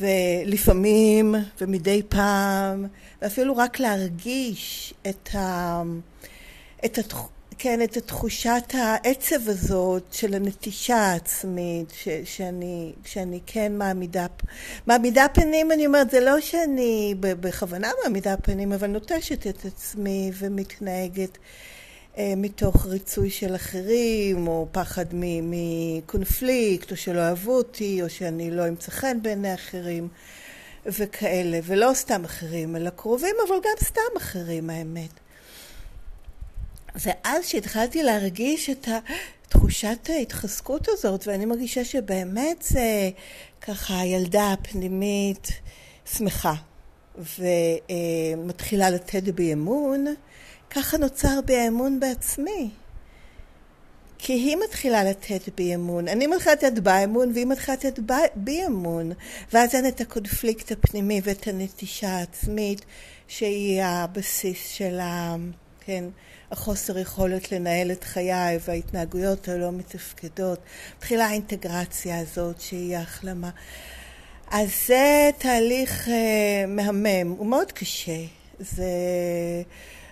ולפעמים, 0.00 1.34
ומדי 1.60 2.02
פעם, 2.08 2.86
ואפילו 3.22 3.56
רק 3.56 3.80
להרגיש 3.80 4.94
את, 5.08 5.34
ה... 5.34 5.82
את 6.84 6.98
התחום. 6.98 7.41
כן, 7.64 7.82
את 7.82 7.98
תחושת 7.98 8.62
העצב 8.74 9.48
הזאת 9.48 10.02
של 10.12 10.34
הנטישה 10.34 10.96
העצמית, 10.96 11.90
ש, 11.94 12.08
שאני, 12.24 12.92
שאני 13.04 13.40
כן 13.46 13.78
מעמידה, 13.78 14.26
מעמידה 14.86 15.26
פנים, 15.34 15.72
אני 15.72 15.86
אומרת, 15.86 16.10
זה 16.10 16.20
לא 16.20 16.40
שאני 16.40 17.14
בכוונה 17.20 17.90
מעמידה 18.02 18.36
פנים, 18.36 18.72
אבל 18.72 18.86
נוטשת 18.86 19.46
את 19.46 19.64
עצמי 19.64 20.30
ומתנהגת 20.34 21.38
אה, 22.18 22.32
מתוך 22.36 22.86
ריצוי 22.86 23.30
של 23.30 23.54
אחרים, 23.54 24.46
או 24.46 24.66
פחד 24.72 25.06
מקונפליקט, 25.42 26.90
או 26.90 26.96
שלא 26.96 27.20
אהבו 27.20 27.52
אותי, 27.52 28.02
או 28.02 28.10
שאני 28.10 28.50
לא 28.50 28.68
אמצא 28.68 28.90
חן 28.90 29.22
בעיני 29.22 29.54
אחרים. 29.54 30.08
וכאלה, 30.86 31.58
ולא 31.64 31.90
סתם 31.94 32.24
אחרים, 32.24 32.76
אלא 32.76 32.90
קרובים, 32.90 33.34
אבל 33.48 33.56
גם 33.56 33.84
סתם 33.84 34.16
אחרים, 34.16 34.70
האמת. 34.70 35.21
ואז 36.94 37.46
שהתחלתי 37.46 38.02
להרגיש 38.02 38.70
את 38.70 38.88
תחושת 39.48 40.08
ההתחזקות 40.08 40.88
הזאת, 40.88 41.26
ואני 41.26 41.44
מרגישה 41.44 41.84
שבאמת 41.84 42.62
זה 42.62 43.10
ככה 43.60 44.00
הילדה 44.00 44.52
הפנימית 44.52 45.48
שמחה, 46.16 46.54
ומתחילה 47.18 48.90
לתת 48.90 49.22
בי 49.22 49.52
אמון, 49.52 50.06
ככה 50.70 50.98
נוצר 50.98 51.40
בי 51.44 51.56
האמון 51.56 52.00
בעצמי. 52.00 52.70
כי 54.24 54.32
היא 54.32 54.56
מתחילה 54.64 55.04
לתת 55.04 55.48
בי 55.56 55.74
אמון. 55.74 56.08
אני 56.08 56.26
מתחילה 56.26 56.54
לתת 56.54 56.78
בה 56.78 57.04
אמון 57.04 57.32
והיא 57.34 57.46
מתחילה 57.46 57.76
לתת 57.76 57.98
בי 58.36 58.66
אמון. 58.66 59.12
ואז 59.52 59.74
אין 59.74 59.88
את 59.88 60.00
הקונפליקט 60.00 60.72
הפנימי 60.72 61.20
ואת 61.24 61.48
הנטישה 61.48 62.08
העצמית 62.08 62.84
שהיא 63.28 63.82
הבסיס 63.82 64.68
של 64.68 65.00
ה... 65.00 65.36
כן, 65.80 66.04
החוסר 66.52 66.98
יכולת 66.98 67.52
לנהל 67.52 67.92
את 67.92 68.04
חיי 68.04 68.58
וההתנהגויות 68.66 69.48
הלא 69.48 69.72
מתפקדות. 69.72 70.58
מתחילה 70.98 71.26
האינטגרציה 71.26 72.20
הזאת 72.20 72.60
שהיא 72.60 72.96
ההחלמה. 72.96 73.50
אז 74.50 74.68
זה 74.86 75.30
תהליך 75.38 76.06
uh, 76.06 76.10
מהמם, 76.68 77.30
הוא 77.38 77.46
מאוד 77.46 77.72
קשה. 77.72 78.20
זה 78.58 78.84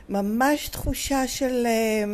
ממש 0.08 0.68
תחושה 0.68 1.26
של 1.26 1.66
uh, 1.66 2.08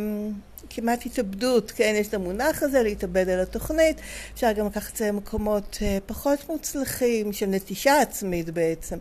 כמעט 0.69 1.05
התאבדות, 1.05 1.71
כן? 1.71 1.93
יש 1.97 2.07
את 2.07 2.13
המונח 2.13 2.63
הזה, 2.63 2.83
להתאבד 2.83 3.29
על 3.29 3.39
התוכנית. 3.39 4.01
אפשר 4.33 4.51
גם 4.51 4.65
לקחת 4.65 4.91
את 4.91 4.97
זה 4.97 5.07
למקומות 5.07 5.77
uh, 5.79 5.83
פחות 6.05 6.49
מוצלחים, 6.49 7.33
של 7.33 7.45
נטישה 7.45 8.01
עצמית 8.01 8.49
בעצם. 8.49 8.97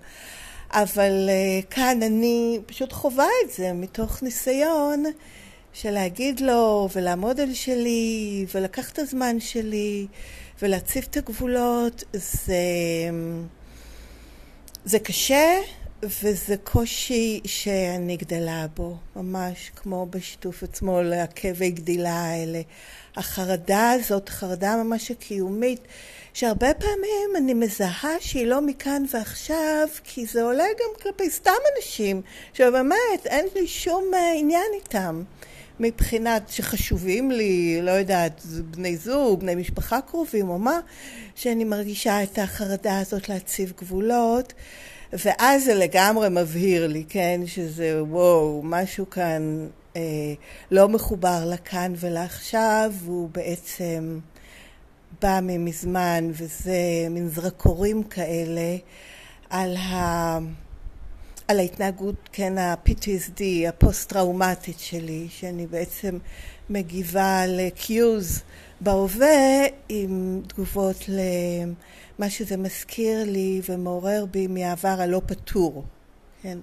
אבל 0.70 1.28
uh, 1.28 1.66
כאן 1.66 2.02
אני 2.02 2.60
פשוט 2.66 2.92
חווה 2.92 3.28
את 3.44 3.52
זה 3.52 3.72
מתוך 3.72 4.22
ניסיון 4.22 5.04
של 5.72 5.90
להגיד 5.90 6.40
לו 6.40 6.88
ולעמוד 6.94 7.40
על 7.40 7.54
שלי 7.54 8.46
ולקח 8.54 8.90
את 8.90 8.98
הזמן 8.98 9.40
שלי 9.40 10.06
ולהציב 10.62 11.06
את 11.10 11.16
הגבולות 11.16 12.04
זה, 12.12 12.56
זה 14.84 14.98
קשה 14.98 15.58
וזה 16.02 16.56
קושי 16.56 17.40
שאני 17.44 18.16
גדלה 18.16 18.66
בו, 18.76 18.96
ממש 19.16 19.70
כמו 19.76 20.06
בשיתוף 20.10 20.62
עצמו 20.62 21.02
לעכבי 21.02 21.70
גדילה 21.70 22.14
האלה. 22.14 22.60
החרדה 23.16 23.90
הזאת, 23.90 24.28
חרדה 24.28 24.76
ממש 24.84 25.10
הקיומית, 25.10 25.80
שהרבה 26.36 26.74
פעמים 26.74 27.36
אני 27.36 27.54
מזהה 27.54 28.14
שהיא 28.20 28.46
לא 28.46 28.60
מכאן 28.60 29.02
ועכשיו, 29.12 29.88
כי 30.04 30.26
זה 30.26 30.42
עולה 30.42 30.64
גם 30.64 31.02
כלפי 31.02 31.30
סתם 31.30 31.50
אנשים, 31.76 32.22
שבאמת 32.52 33.26
אין 33.26 33.46
לי 33.54 33.66
שום 33.66 34.04
אה, 34.14 34.32
עניין 34.38 34.66
איתם. 34.74 35.22
מבחינת 35.80 36.48
שחשובים 36.48 37.30
לי, 37.30 37.78
לא 37.82 37.90
יודעת, 37.90 38.42
בני 38.70 38.96
זוג, 38.96 39.40
בני 39.40 39.54
משפחה 39.54 40.00
קרובים 40.00 40.48
או 40.48 40.58
מה, 40.58 40.80
שאני 41.34 41.64
מרגישה 41.64 42.22
את 42.22 42.38
החרדה 42.38 42.98
הזאת 42.98 43.28
להציב 43.28 43.72
גבולות. 43.78 44.52
ואז 45.12 45.64
זה 45.64 45.74
לגמרי 45.74 46.28
מבהיר 46.30 46.86
לי, 46.86 47.04
כן, 47.08 47.40
שזה 47.46 48.02
וואו, 48.04 48.62
משהו 48.64 49.10
כאן 49.10 49.68
אה, 49.96 50.02
לא 50.70 50.88
מחובר 50.88 51.44
לכאן 51.46 51.92
ולעכשיו, 51.96 52.92
והוא 53.04 53.28
בעצם 53.32 54.18
בא 55.22 55.40
ממזמן, 55.42 56.30
וזה 56.32 57.06
מין 57.10 57.28
זרקורים 57.28 58.02
כאלה 58.02 58.76
על, 59.50 59.76
ה, 59.76 60.38
על 61.48 61.58
ההתנהגות, 61.58 62.28
כן, 62.32 62.58
ה-PTSD, 62.58 63.42
הפוסט-טראומטית 63.68 64.78
שלי, 64.78 65.26
שאני 65.30 65.66
בעצם 65.66 66.18
מגיבה 66.70 67.46
ל-cues 67.46 68.40
בהווה 68.80 69.66
עם 69.88 70.42
תגובות 70.46 70.96
למה 71.08 72.30
שזה 72.30 72.56
מזכיר 72.56 73.24
לי 73.24 73.60
ומעורר 73.68 74.26
בי 74.30 74.46
מהעבר 74.46 75.00
הלא 75.00 75.20
פתור, 75.26 75.84
כן. 76.42 76.58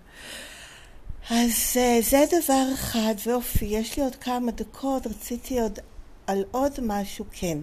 אז 1.30 1.52
אה, 1.78 2.00
זה 2.02 2.26
דבר 2.42 2.66
אחד, 2.74 3.14
ואופי, 3.26 3.66
יש 3.66 3.98
לי 3.98 4.04
עוד 4.04 4.16
כמה 4.16 4.52
דקות, 4.52 5.08
רציתי 5.08 5.60
עוד 5.60 5.80
על 6.28 6.44
עוד 6.52 6.72
משהו, 6.82 7.26
כן. 7.32 7.58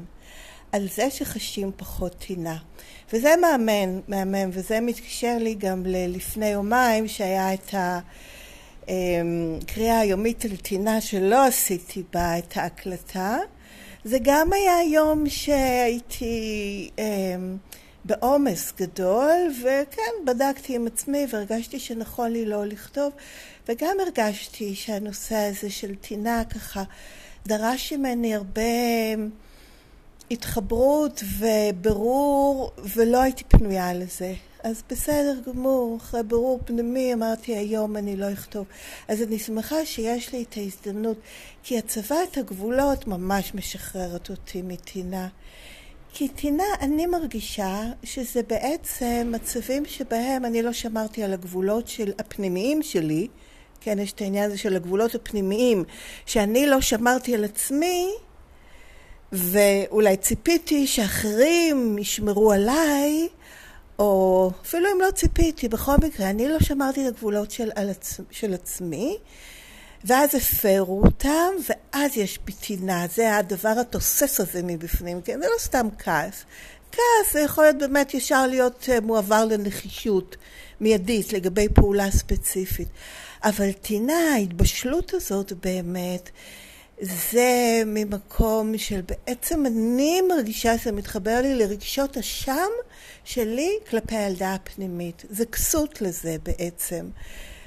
על 0.73 0.89
זה 0.95 1.11
שחשים 1.11 1.71
פחות 1.77 2.15
טינה. 2.19 2.57
וזה 3.13 3.35
מאמן, 3.41 4.01
מהמם, 4.09 4.51
וזה 4.53 4.81
מתקשר 4.81 5.37
לי 5.41 5.55
גם 5.55 5.83
ללפני 5.87 6.49
יומיים, 6.49 7.09
שהיה 7.09 7.55
את 7.55 7.75
הקריאה 8.83 9.97
אמ, 9.97 10.03
היומית 10.03 10.45
על 10.45 10.57
טינה 10.57 11.01
שלא 11.01 11.47
עשיתי 11.47 12.03
בה 12.13 12.39
את 12.39 12.57
ההקלטה. 12.57 13.39
זה 14.05 14.19
גם 14.23 14.53
היה 14.53 14.83
יום 14.93 15.29
שהייתי 15.29 16.91
אמ, 16.99 17.57
בעומס 18.05 18.73
גדול, 18.77 19.53
וכן, 19.61 20.13
בדקתי 20.27 20.77
עם 20.77 20.87
עצמי 20.87 21.27
והרגשתי 21.31 21.79
שנכון 21.79 22.33
לי 22.33 22.47
לא 22.47 22.65
לכתוב, 22.65 23.13
וגם 23.69 23.97
הרגשתי 24.01 24.75
שהנושא 24.75 25.37
הזה 25.37 25.71
של 25.71 25.95
טינה 25.95 26.43
ככה 26.45 26.83
דרש 27.47 27.93
ממני 27.93 28.35
הרבה 28.35 28.63
התחברות 30.31 31.23
וברור, 31.39 32.71
ולא 32.97 33.23
הייתי 33.23 33.45
פנויה 33.45 33.95
לזה. 33.95 34.35
אז 34.63 34.83
בסדר 34.91 35.39
גמור, 35.47 35.97
אחרי 35.97 36.23
ברור 36.23 36.61
פנימי 36.65 37.15
אמרתי 37.15 37.57
היום 37.57 37.97
אני 37.97 38.17
לא 38.17 38.33
אכתוב. 38.33 38.67
אז 39.09 39.23
אני 39.23 39.39
שמחה 39.39 39.87
שיש 39.87 40.33
לי 40.33 40.43
את 40.43 40.57
ההזדמנות, 40.57 41.17
כי 41.63 41.79
הצבת 41.79 42.37
הגבולות 42.37 43.07
ממש 43.07 43.55
משחררת 43.55 44.31
אותי 44.31 44.63
מטינה. 44.63 45.29
כי 46.13 46.29
טינה, 46.29 46.65
אני 46.81 47.07
מרגישה 47.07 47.83
שזה 48.03 48.43
בעצם 48.43 49.33
מצבים 49.35 49.85
שבהם 49.87 50.45
אני 50.45 50.63
לא 50.63 50.73
שמרתי 50.73 51.23
על 51.23 51.33
הגבולות 51.33 51.89
של 51.89 52.13
הפנימיים 52.19 52.83
שלי, 52.83 53.29
כן, 53.81 53.99
יש 53.99 54.13
את 54.13 54.21
העניין 54.21 54.45
הזה 54.45 54.59
של 54.59 54.77
הגבולות 54.77 55.15
הפנימיים, 55.15 55.85
שאני 56.27 56.67
לא 56.67 56.81
שמרתי 56.81 57.35
על 57.35 57.45
עצמי, 57.45 58.11
ואולי 59.33 60.17
ציפיתי 60.17 60.87
שאחרים 60.87 61.99
ישמרו 61.99 62.53
עליי, 62.53 63.29
או 63.99 64.51
אפילו 64.63 64.89
אם 64.93 65.01
לא 65.01 65.11
ציפיתי, 65.11 65.69
בכל 65.69 65.97
מקרה, 65.97 66.31
אני 66.31 66.49
לא 66.49 66.61
שמרתי 66.61 67.09
את 67.09 67.15
הגבולות 67.15 67.51
של, 67.51 67.71
עצ... 67.75 68.21
של 68.31 68.55
עצמי, 68.55 69.19
ואז 70.05 70.35
הפרו 70.35 71.03
אותם, 71.05 71.49
ואז 71.69 72.17
יש 72.17 72.39
פיתינה, 72.45 73.07
זה 73.15 73.37
הדבר 73.37 73.75
התוסס 73.81 74.41
הזה 74.41 74.61
מבפנים, 74.63 75.23
כן? 75.23 75.41
זה 75.41 75.47
לא 75.47 75.59
סתם 75.59 75.89
כעס. 75.99 76.45
כעס 76.93 77.33
זה 77.33 77.41
יכול 77.41 77.65
להיות 77.65 77.79
באמת 77.79 78.15
ישר 78.15 78.47
להיות 78.47 78.89
אה, 78.93 79.01
מועבר 79.01 79.45
לנחישות 79.45 80.37
מיידית 80.81 81.33
לגבי 81.33 81.69
פעולה 81.75 82.11
ספציפית. 82.11 82.89
אבל 83.45 83.73
טינה, 83.73 84.33
ההתבשלות 84.35 85.15
הזאת 85.15 85.53
באמת, 85.53 86.31
זה 87.01 87.83
ממקום 87.87 88.79
של 88.79 89.01
בעצם 89.01 89.67
אני 89.67 90.21
מרגישה 90.29 90.79
שזה 90.79 90.93
מתחבר 90.93 91.41
לי 91.43 91.55
לרגשות 91.55 92.17
אשם 92.17 92.69
שלי 93.25 93.71
כלפי 93.91 94.17
הילדה 94.17 94.55
הפנימית. 94.55 95.25
זה 95.31 95.47
כסות 95.47 96.03
לזה 96.03 96.37
בעצם. 96.43 97.09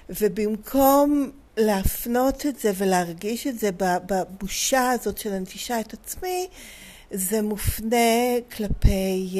ובמקום 0.09 1.31
להפנות 1.57 2.45
את 2.45 2.59
זה 2.59 2.71
ולהרגיש 2.77 3.47
את 3.47 3.59
זה 3.59 3.69
בבושה 3.77 4.91
הזאת 4.91 5.17
של 5.17 5.33
הנטישה 5.33 5.79
את 5.79 5.93
עצמי, 5.93 6.47
זה 7.11 7.41
מופנה 7.41 8.39
כלפי 8.55 9.39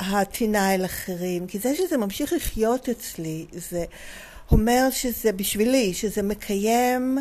הטינה 0.00 0.74
אל 0.74 0.84
אחרים. 0.84 1.46
כי 1.46 1.58
זה 1.58 1.74
שזה 1.74 1.96
ממשיך 1.96 2.32
לחיות 2.32 2.88
אצלי, 2.88 3.46
זה 3.52 3.84
אומר 4.50 4.88
שזה 4.90 5.32
בשבילי, 5.32 5.94
שזה 5.94 6.22
מקיים 6.22 7.18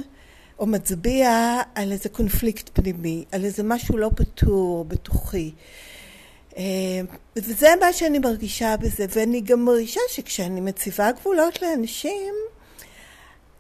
או 0.59 0.65
מצביע 0.65 1.61
על 1.75 1.91
איזה 1.91 2.09
קונפליקט 2.09 2.69
פנימי, 2.73 3.25
על 3.31 3.45
איזה 3.45 3.63
משהו 3.63 3.97
לא 3.97 4.09
פתור 4.15 4.85
בתוכי. 4.85 5.51
אה, 6.57 6.63
וזה 7.35 7.67
מה 7.81 7.93
שאני 7.93 8.19
מרגישה 8.19 8.77
בזה, 8.77 9.05
ואני 9.09 9.41
גם 9.41 9.65
מרגישה 9.65 9.99
שכשאני 10.09 10.61
מציבה 10.61 11.11
גבולות 11.11 11.61
לאנשים, 11.61 12.33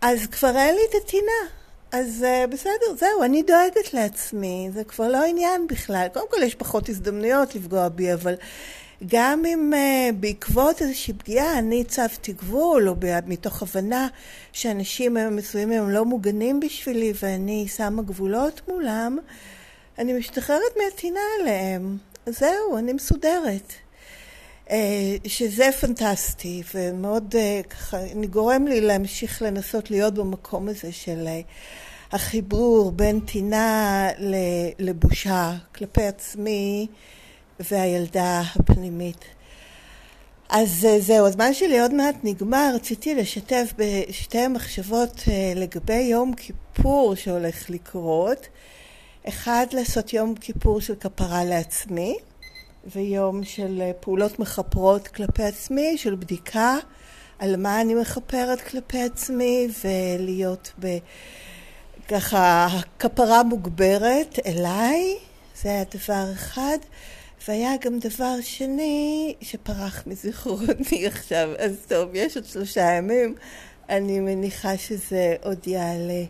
אז 0.01 0.27
כבר 0.27 0.57
אין 0.57 0.75
לי 0.75 0.81
את 0.89 1.03
הטינה. 1.03 1.65
אז 1.91 2.25
uh, 2.25 2.47
בסדר, 2.47 2.95
זהו, 2.97 3.23
אני 3.23 3.43
דואגת 3.43 3.93
לעצמי, 3.93 4.69
זה 4.73 4.83
כבר 4.83 5.07
לא 5.07 5.23
עניין 5.23 5.67
בכלל. 5.67 6.07
קודם 6.13 6.25
כל 6.29 6.43
יש 6.43 6.55
פחות 6.55 6.89
הזדמנויות 6.89 7.55
לפגוע 7.55 7.89
בי, 7.89 8.13
אבל 8.13 8.35
גם 9.07 9.45
אם 9.45 9.73
uh, 9.73 10.15
בעקבות 10.15 10.81
איזושהי 10.81 11.13
פגיעה 11.13 11.59
אני 11.59 11.81
הצבתי 11.81 12.33
גבול, 12.33 12.89
או 12.89 12.95
מתוך 13.25 13.61
הבנה 13.61 14.07
שאנשים 14.53 15.17
מסוימים 15.31 15.81
הם 15.81 15.89
לא 15.89 16.05
מוגנים 16.05 16.59
בשבילי 16.59 17.13
ואני 17.21 17.67
שמה 17.67 18.01
גבולות 18.01 18.61
מולם, 18.67 19.17
אני 19.97 20.13
משתחררת 20.13 20.77
מהטינה 20.83 21.19
עליהם. 21.39 21.97
זהו, 22.25 22.77
אני 22.77 22.93
מסודרת. 22.93 23.73
Uh, 24.67 24.71
שזה 25.27 25.69
פנטסטי, 25.81 26.63
ומאוד 26.75 27.35
uh, 27.35 27.67
ככה, 27.67 27.97
אני 27.99 28.27
גורם 28.27 28.67
לי 28.67 28.81
להמשיך 28.81 29.41
לנסות 29.41 29.91
להיות 29.91 30.13
במקום 30.13 30.67
הזה 30.67 30.91
של 30.91 31.27
uh, 31.27 32.15
החיבור 32.15 32.91
בין 32.91 33.19
טינה 33.19 34.07
לבושה 34.79 35.53
כלפי 35.75 36.03
עצמי. 36.03 36.87
והילדה 37.59 38.41
הפנימית. 38.55 39.25
אז 40.49 40.85
אה, 40.85 40.99
זהו, 40.99 41.27
הזמן 41.27 41.53
שלי 41.53 41.79
עוד 41.79 41.93
מעט 41.93 42.15
נגמר, 42.23 42.71
רציתי 42.75 43.15
לשתף 43.15 43.73
בשתי 43.77 44.39
המחשבות 44.39 45.23
אה, 45.27 45.53
לגבי 45.55 46.01
יום 46.01 46.33
כיפור 46.33 47.15
שהולך 47.15 47.69
לקרות. 47.69 48.47
אחד, 49.27 49.65
לעשות 49.71 50.13
יום 50.13 50.35
כיפור 50.35 50.81
של 50.81 50.95
כפרה 50.95 51.43
לעצמי, 51.43 52.17
ויום 52.95 53.43
של 53.43 53.81
פעולות 53.99 54.39
מכפרות 54.39 55.07
כלפי 55.07 55.43
עצמי, 55.43 55.97
של 55.97 56.15
בדיקה 56.15 56.77
על 57.39 57.55
מה 57.55 57.81
אני 57.81 57.93
מכפרת 57.93 58.61
כלפי 58.61 59.01
עצמי, 59.01 59.67
ולהיות 59.83 60.71
ב... 60.79 60.97
ככה 62.07 62.67
כפרה 62.99 63.43
מוגברת 63.43 64.39
אליי, 64.45 65.15
זה 65.61 65.69
היה 65.69 65.83
דבר 65.83 66.31
אחד. 66.33 66.77
והיה 67.47 67.77
גם 67.81 67.99
דבר 67.99 68.35
שני 68.41 69.35
שפרח 69.41 70.03
מזיכרוני 70.07 71.07
עכשיו, 71.11 71.49
אז 71.57 71.77
טוב, 71.87 72.09
יש 72.13 72.35
עוד 72.37 72.45
שלושה 72.45 72.81
ימים, 72.81 73.35
אני 73.89 74.19
מניחה 74.19 74.77
שזה 74.77 75.35
עוד 75.43 75.67
יעלה. 75.67 76.23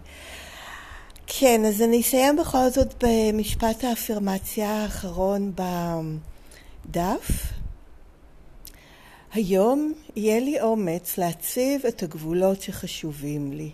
כן, 1.27 1.65
אז 1.65 1.81
אני 1.81 2.01
אסיים 2.01 2.35
בכל 2.37 2.69
זאת 2.69 3.03
במשפט 3.03 3.83
האפרמציה 3.83 4.69
האחרון 4.69 5.51
בדף. 6.89 7.29
היום 9.33 9.93
יהיה 10.15 10.39
לי 10.39 10.61
אומץ 10.61 11.17
להציב 11.17 11.85
את 11.85 12.03
הגבולות 12.03 12.61
שחשובים 12.61 13.53
לי. 13.53 13.71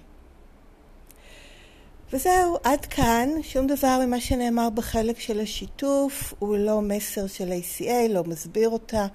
וזהו, 2.14 2.58
עד 2.64 2.86
כאן, 2.86 3.30
שום 3.42 3.68
דבר 3.68 4.00
ממה 4.06 4.22
שנאמר 4.22 4.70
בחלק 4.70 5.20
של 5.20 5.40
השיתוף 5.40 6.34
הוא 6.40 6.58
לא 6.58 6.82
מסר 6.82 7.28
של 7.28 7.52
ACA, 7.52 8.10
לא 8.10 8.24
מסביר 8.24 8.70
אותה, 8.70 9.08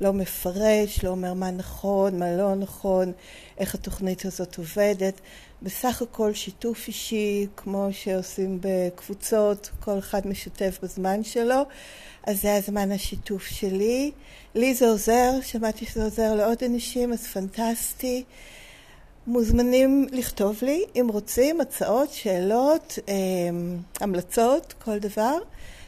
לא 0.00 0.12
מפרש, 0.12 1.04
לא 1.04 1.10
אומר 1.10 1.34
מה 1.34 1.50
נכון, 1.50 2.18
מה 2.18 2.36
לא 2.36 2.54
נכון, 2.54 3.12
איך 3.58 3.74
התוכנית 3.74 4.24
הזאת 4.24 4.58
עובדת. 4.58 5.20
בסך 5.62 6.02
הכל 6.02 6.34
שיתוף 6.34 6.88
אישי, 6.88 7.46
כמו 7.56 7.88
שעושים 7.92 8.58
בקבוצות, 8.60 9.70
כל 9.80 9.98
אחד 9.98 10.26
משתף 10.26 10.78
בזמן 10.82 11.24
שלו, 11.24 11.62
אז 12.26 12.42
זה 12.42 12.54
הזמן 12.54 12.92
השיתוף 12.92 13.46
שלי. 13.46 14.10
לי 14.54 14.74
זה 14.74 14.86
עוזר, 14.86 15.30
שמעתי 15.42 15.86
שזה 15.86 16.04
עוזר 16.04 16.34
לעוד 16.34 16.58
אנשים, 16.64 17.12
אז 17.12 17.26
פנטסטי. 17.26 18.24
מוזמנים 19.28 20.06
לכתוב 20.12 20.58
לי, 20.62 20.84
אם 20.96 21.08
רוצים, 21.12 21.60
הצעות, 21.60 22.12
שאלות, 22.12 22.98
המלצות, 24.00 24.74
כל 24.84 24.98
דבר, 24.98 25.38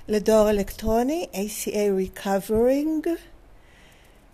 לדואר 0.09 0.51
אלקטרוני, 0.51 1.27
ACA 1.33 2.19
Recovering, 2.19 3.09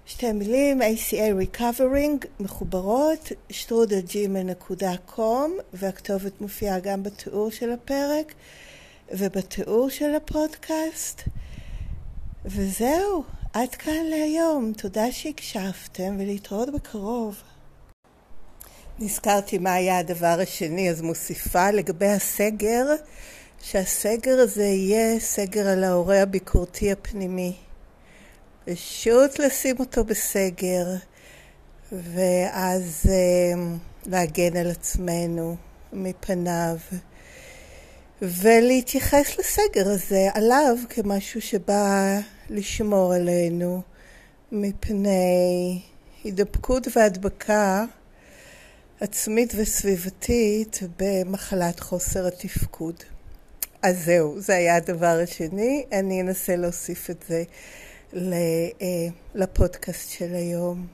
שתי 0.06 0.32
מילים, 0.32 0.80
ACA 0.82 1.56
Recovering, 1.56 2.26
מחוברות, 2.40 3.32
שטרודלג'ימל.com, 3.50 5.20
והכתובת 5.72 6.40
מופיעה 6.40 6.80
גם 6.80 7.02
בתיאור 7.02 7.50
של 7.50 7.72
הפרק 7.72 8.34
ובתיאור 9.10 9.88
של 9.88 10.14
הפודקאסט. 10.14 11.22
וזהו, 12.44 13.24
עד 13.52 13.74
כאן 13.74 14.04
להיום. 14.10 14.72
תודה 14.76 15.12
שהקשבתם 15.12 16.16
ולהתראות 16.18 16.74
בקרוב. 16.74 17.42
נזכרתי 18.98 19.58
מה 19.58 19.74
היה 19.74 19.98
הדבר 19.98 20.38
השני, 20.42 20.90
אז 20.90 21.02
מוסיפה 21.02 21.70
לגבי 21.70 22.06
הסגר, 22.06 22.86
שהסגר 23.62 24.38
הזה 24.40 24.64
יהיה 24.64 25.20
סגר 25.20 25.68
על 25.68 25.84
ההורה 25.84 26.22
הביקורתי 26.22 26.92
הפנימי. 26.92 27.56
פשוט 28.64 29.38
לשים 29.38 29.76
אותו 29.78 30.04
בסגר, 30.04 30.86
ואז 31.92 33.02
אה, 33.08 33.76
להגן 34.06 34.56
על 34.56 34.70
עצמנו 34.70 35.56
מפניו, 35.92 36.76
ולהתייחס 38.22 39.38
לסגר 39.38 39.88
הזה 39.90 40.28
עליו 40.34 40.76
כמשהו 40.88 41.40
שבא 41.42 42.18
לשמור 42.50 43.14
עלינו 43.14 43.82
מפני 44.52 45.80
הידבקות 46.24 46.88
והדבקה 46.96 47.84
עצמית 49.00 49.52
וסביבתית 49.56 50.80
במחלת 50.98 51.80
חוסר 51.80 52.26
התפקוד. 52.26 52.94
אז 53.82 54.04
זהו, 54.04 54.40
זה 54.40 54.54
היה 54.54 54.76
הדבר 54.76 55.20
השני. 55.22 55.84
אני 55.92 56.20
אנסה 56.20 56.56
להוסיף 56.56 57.10
את 57.10 57.24
זה 57.28 57.44
לפודקאסט 59.34 60.10
של 60.10 60.34
היום. 60.34 60.86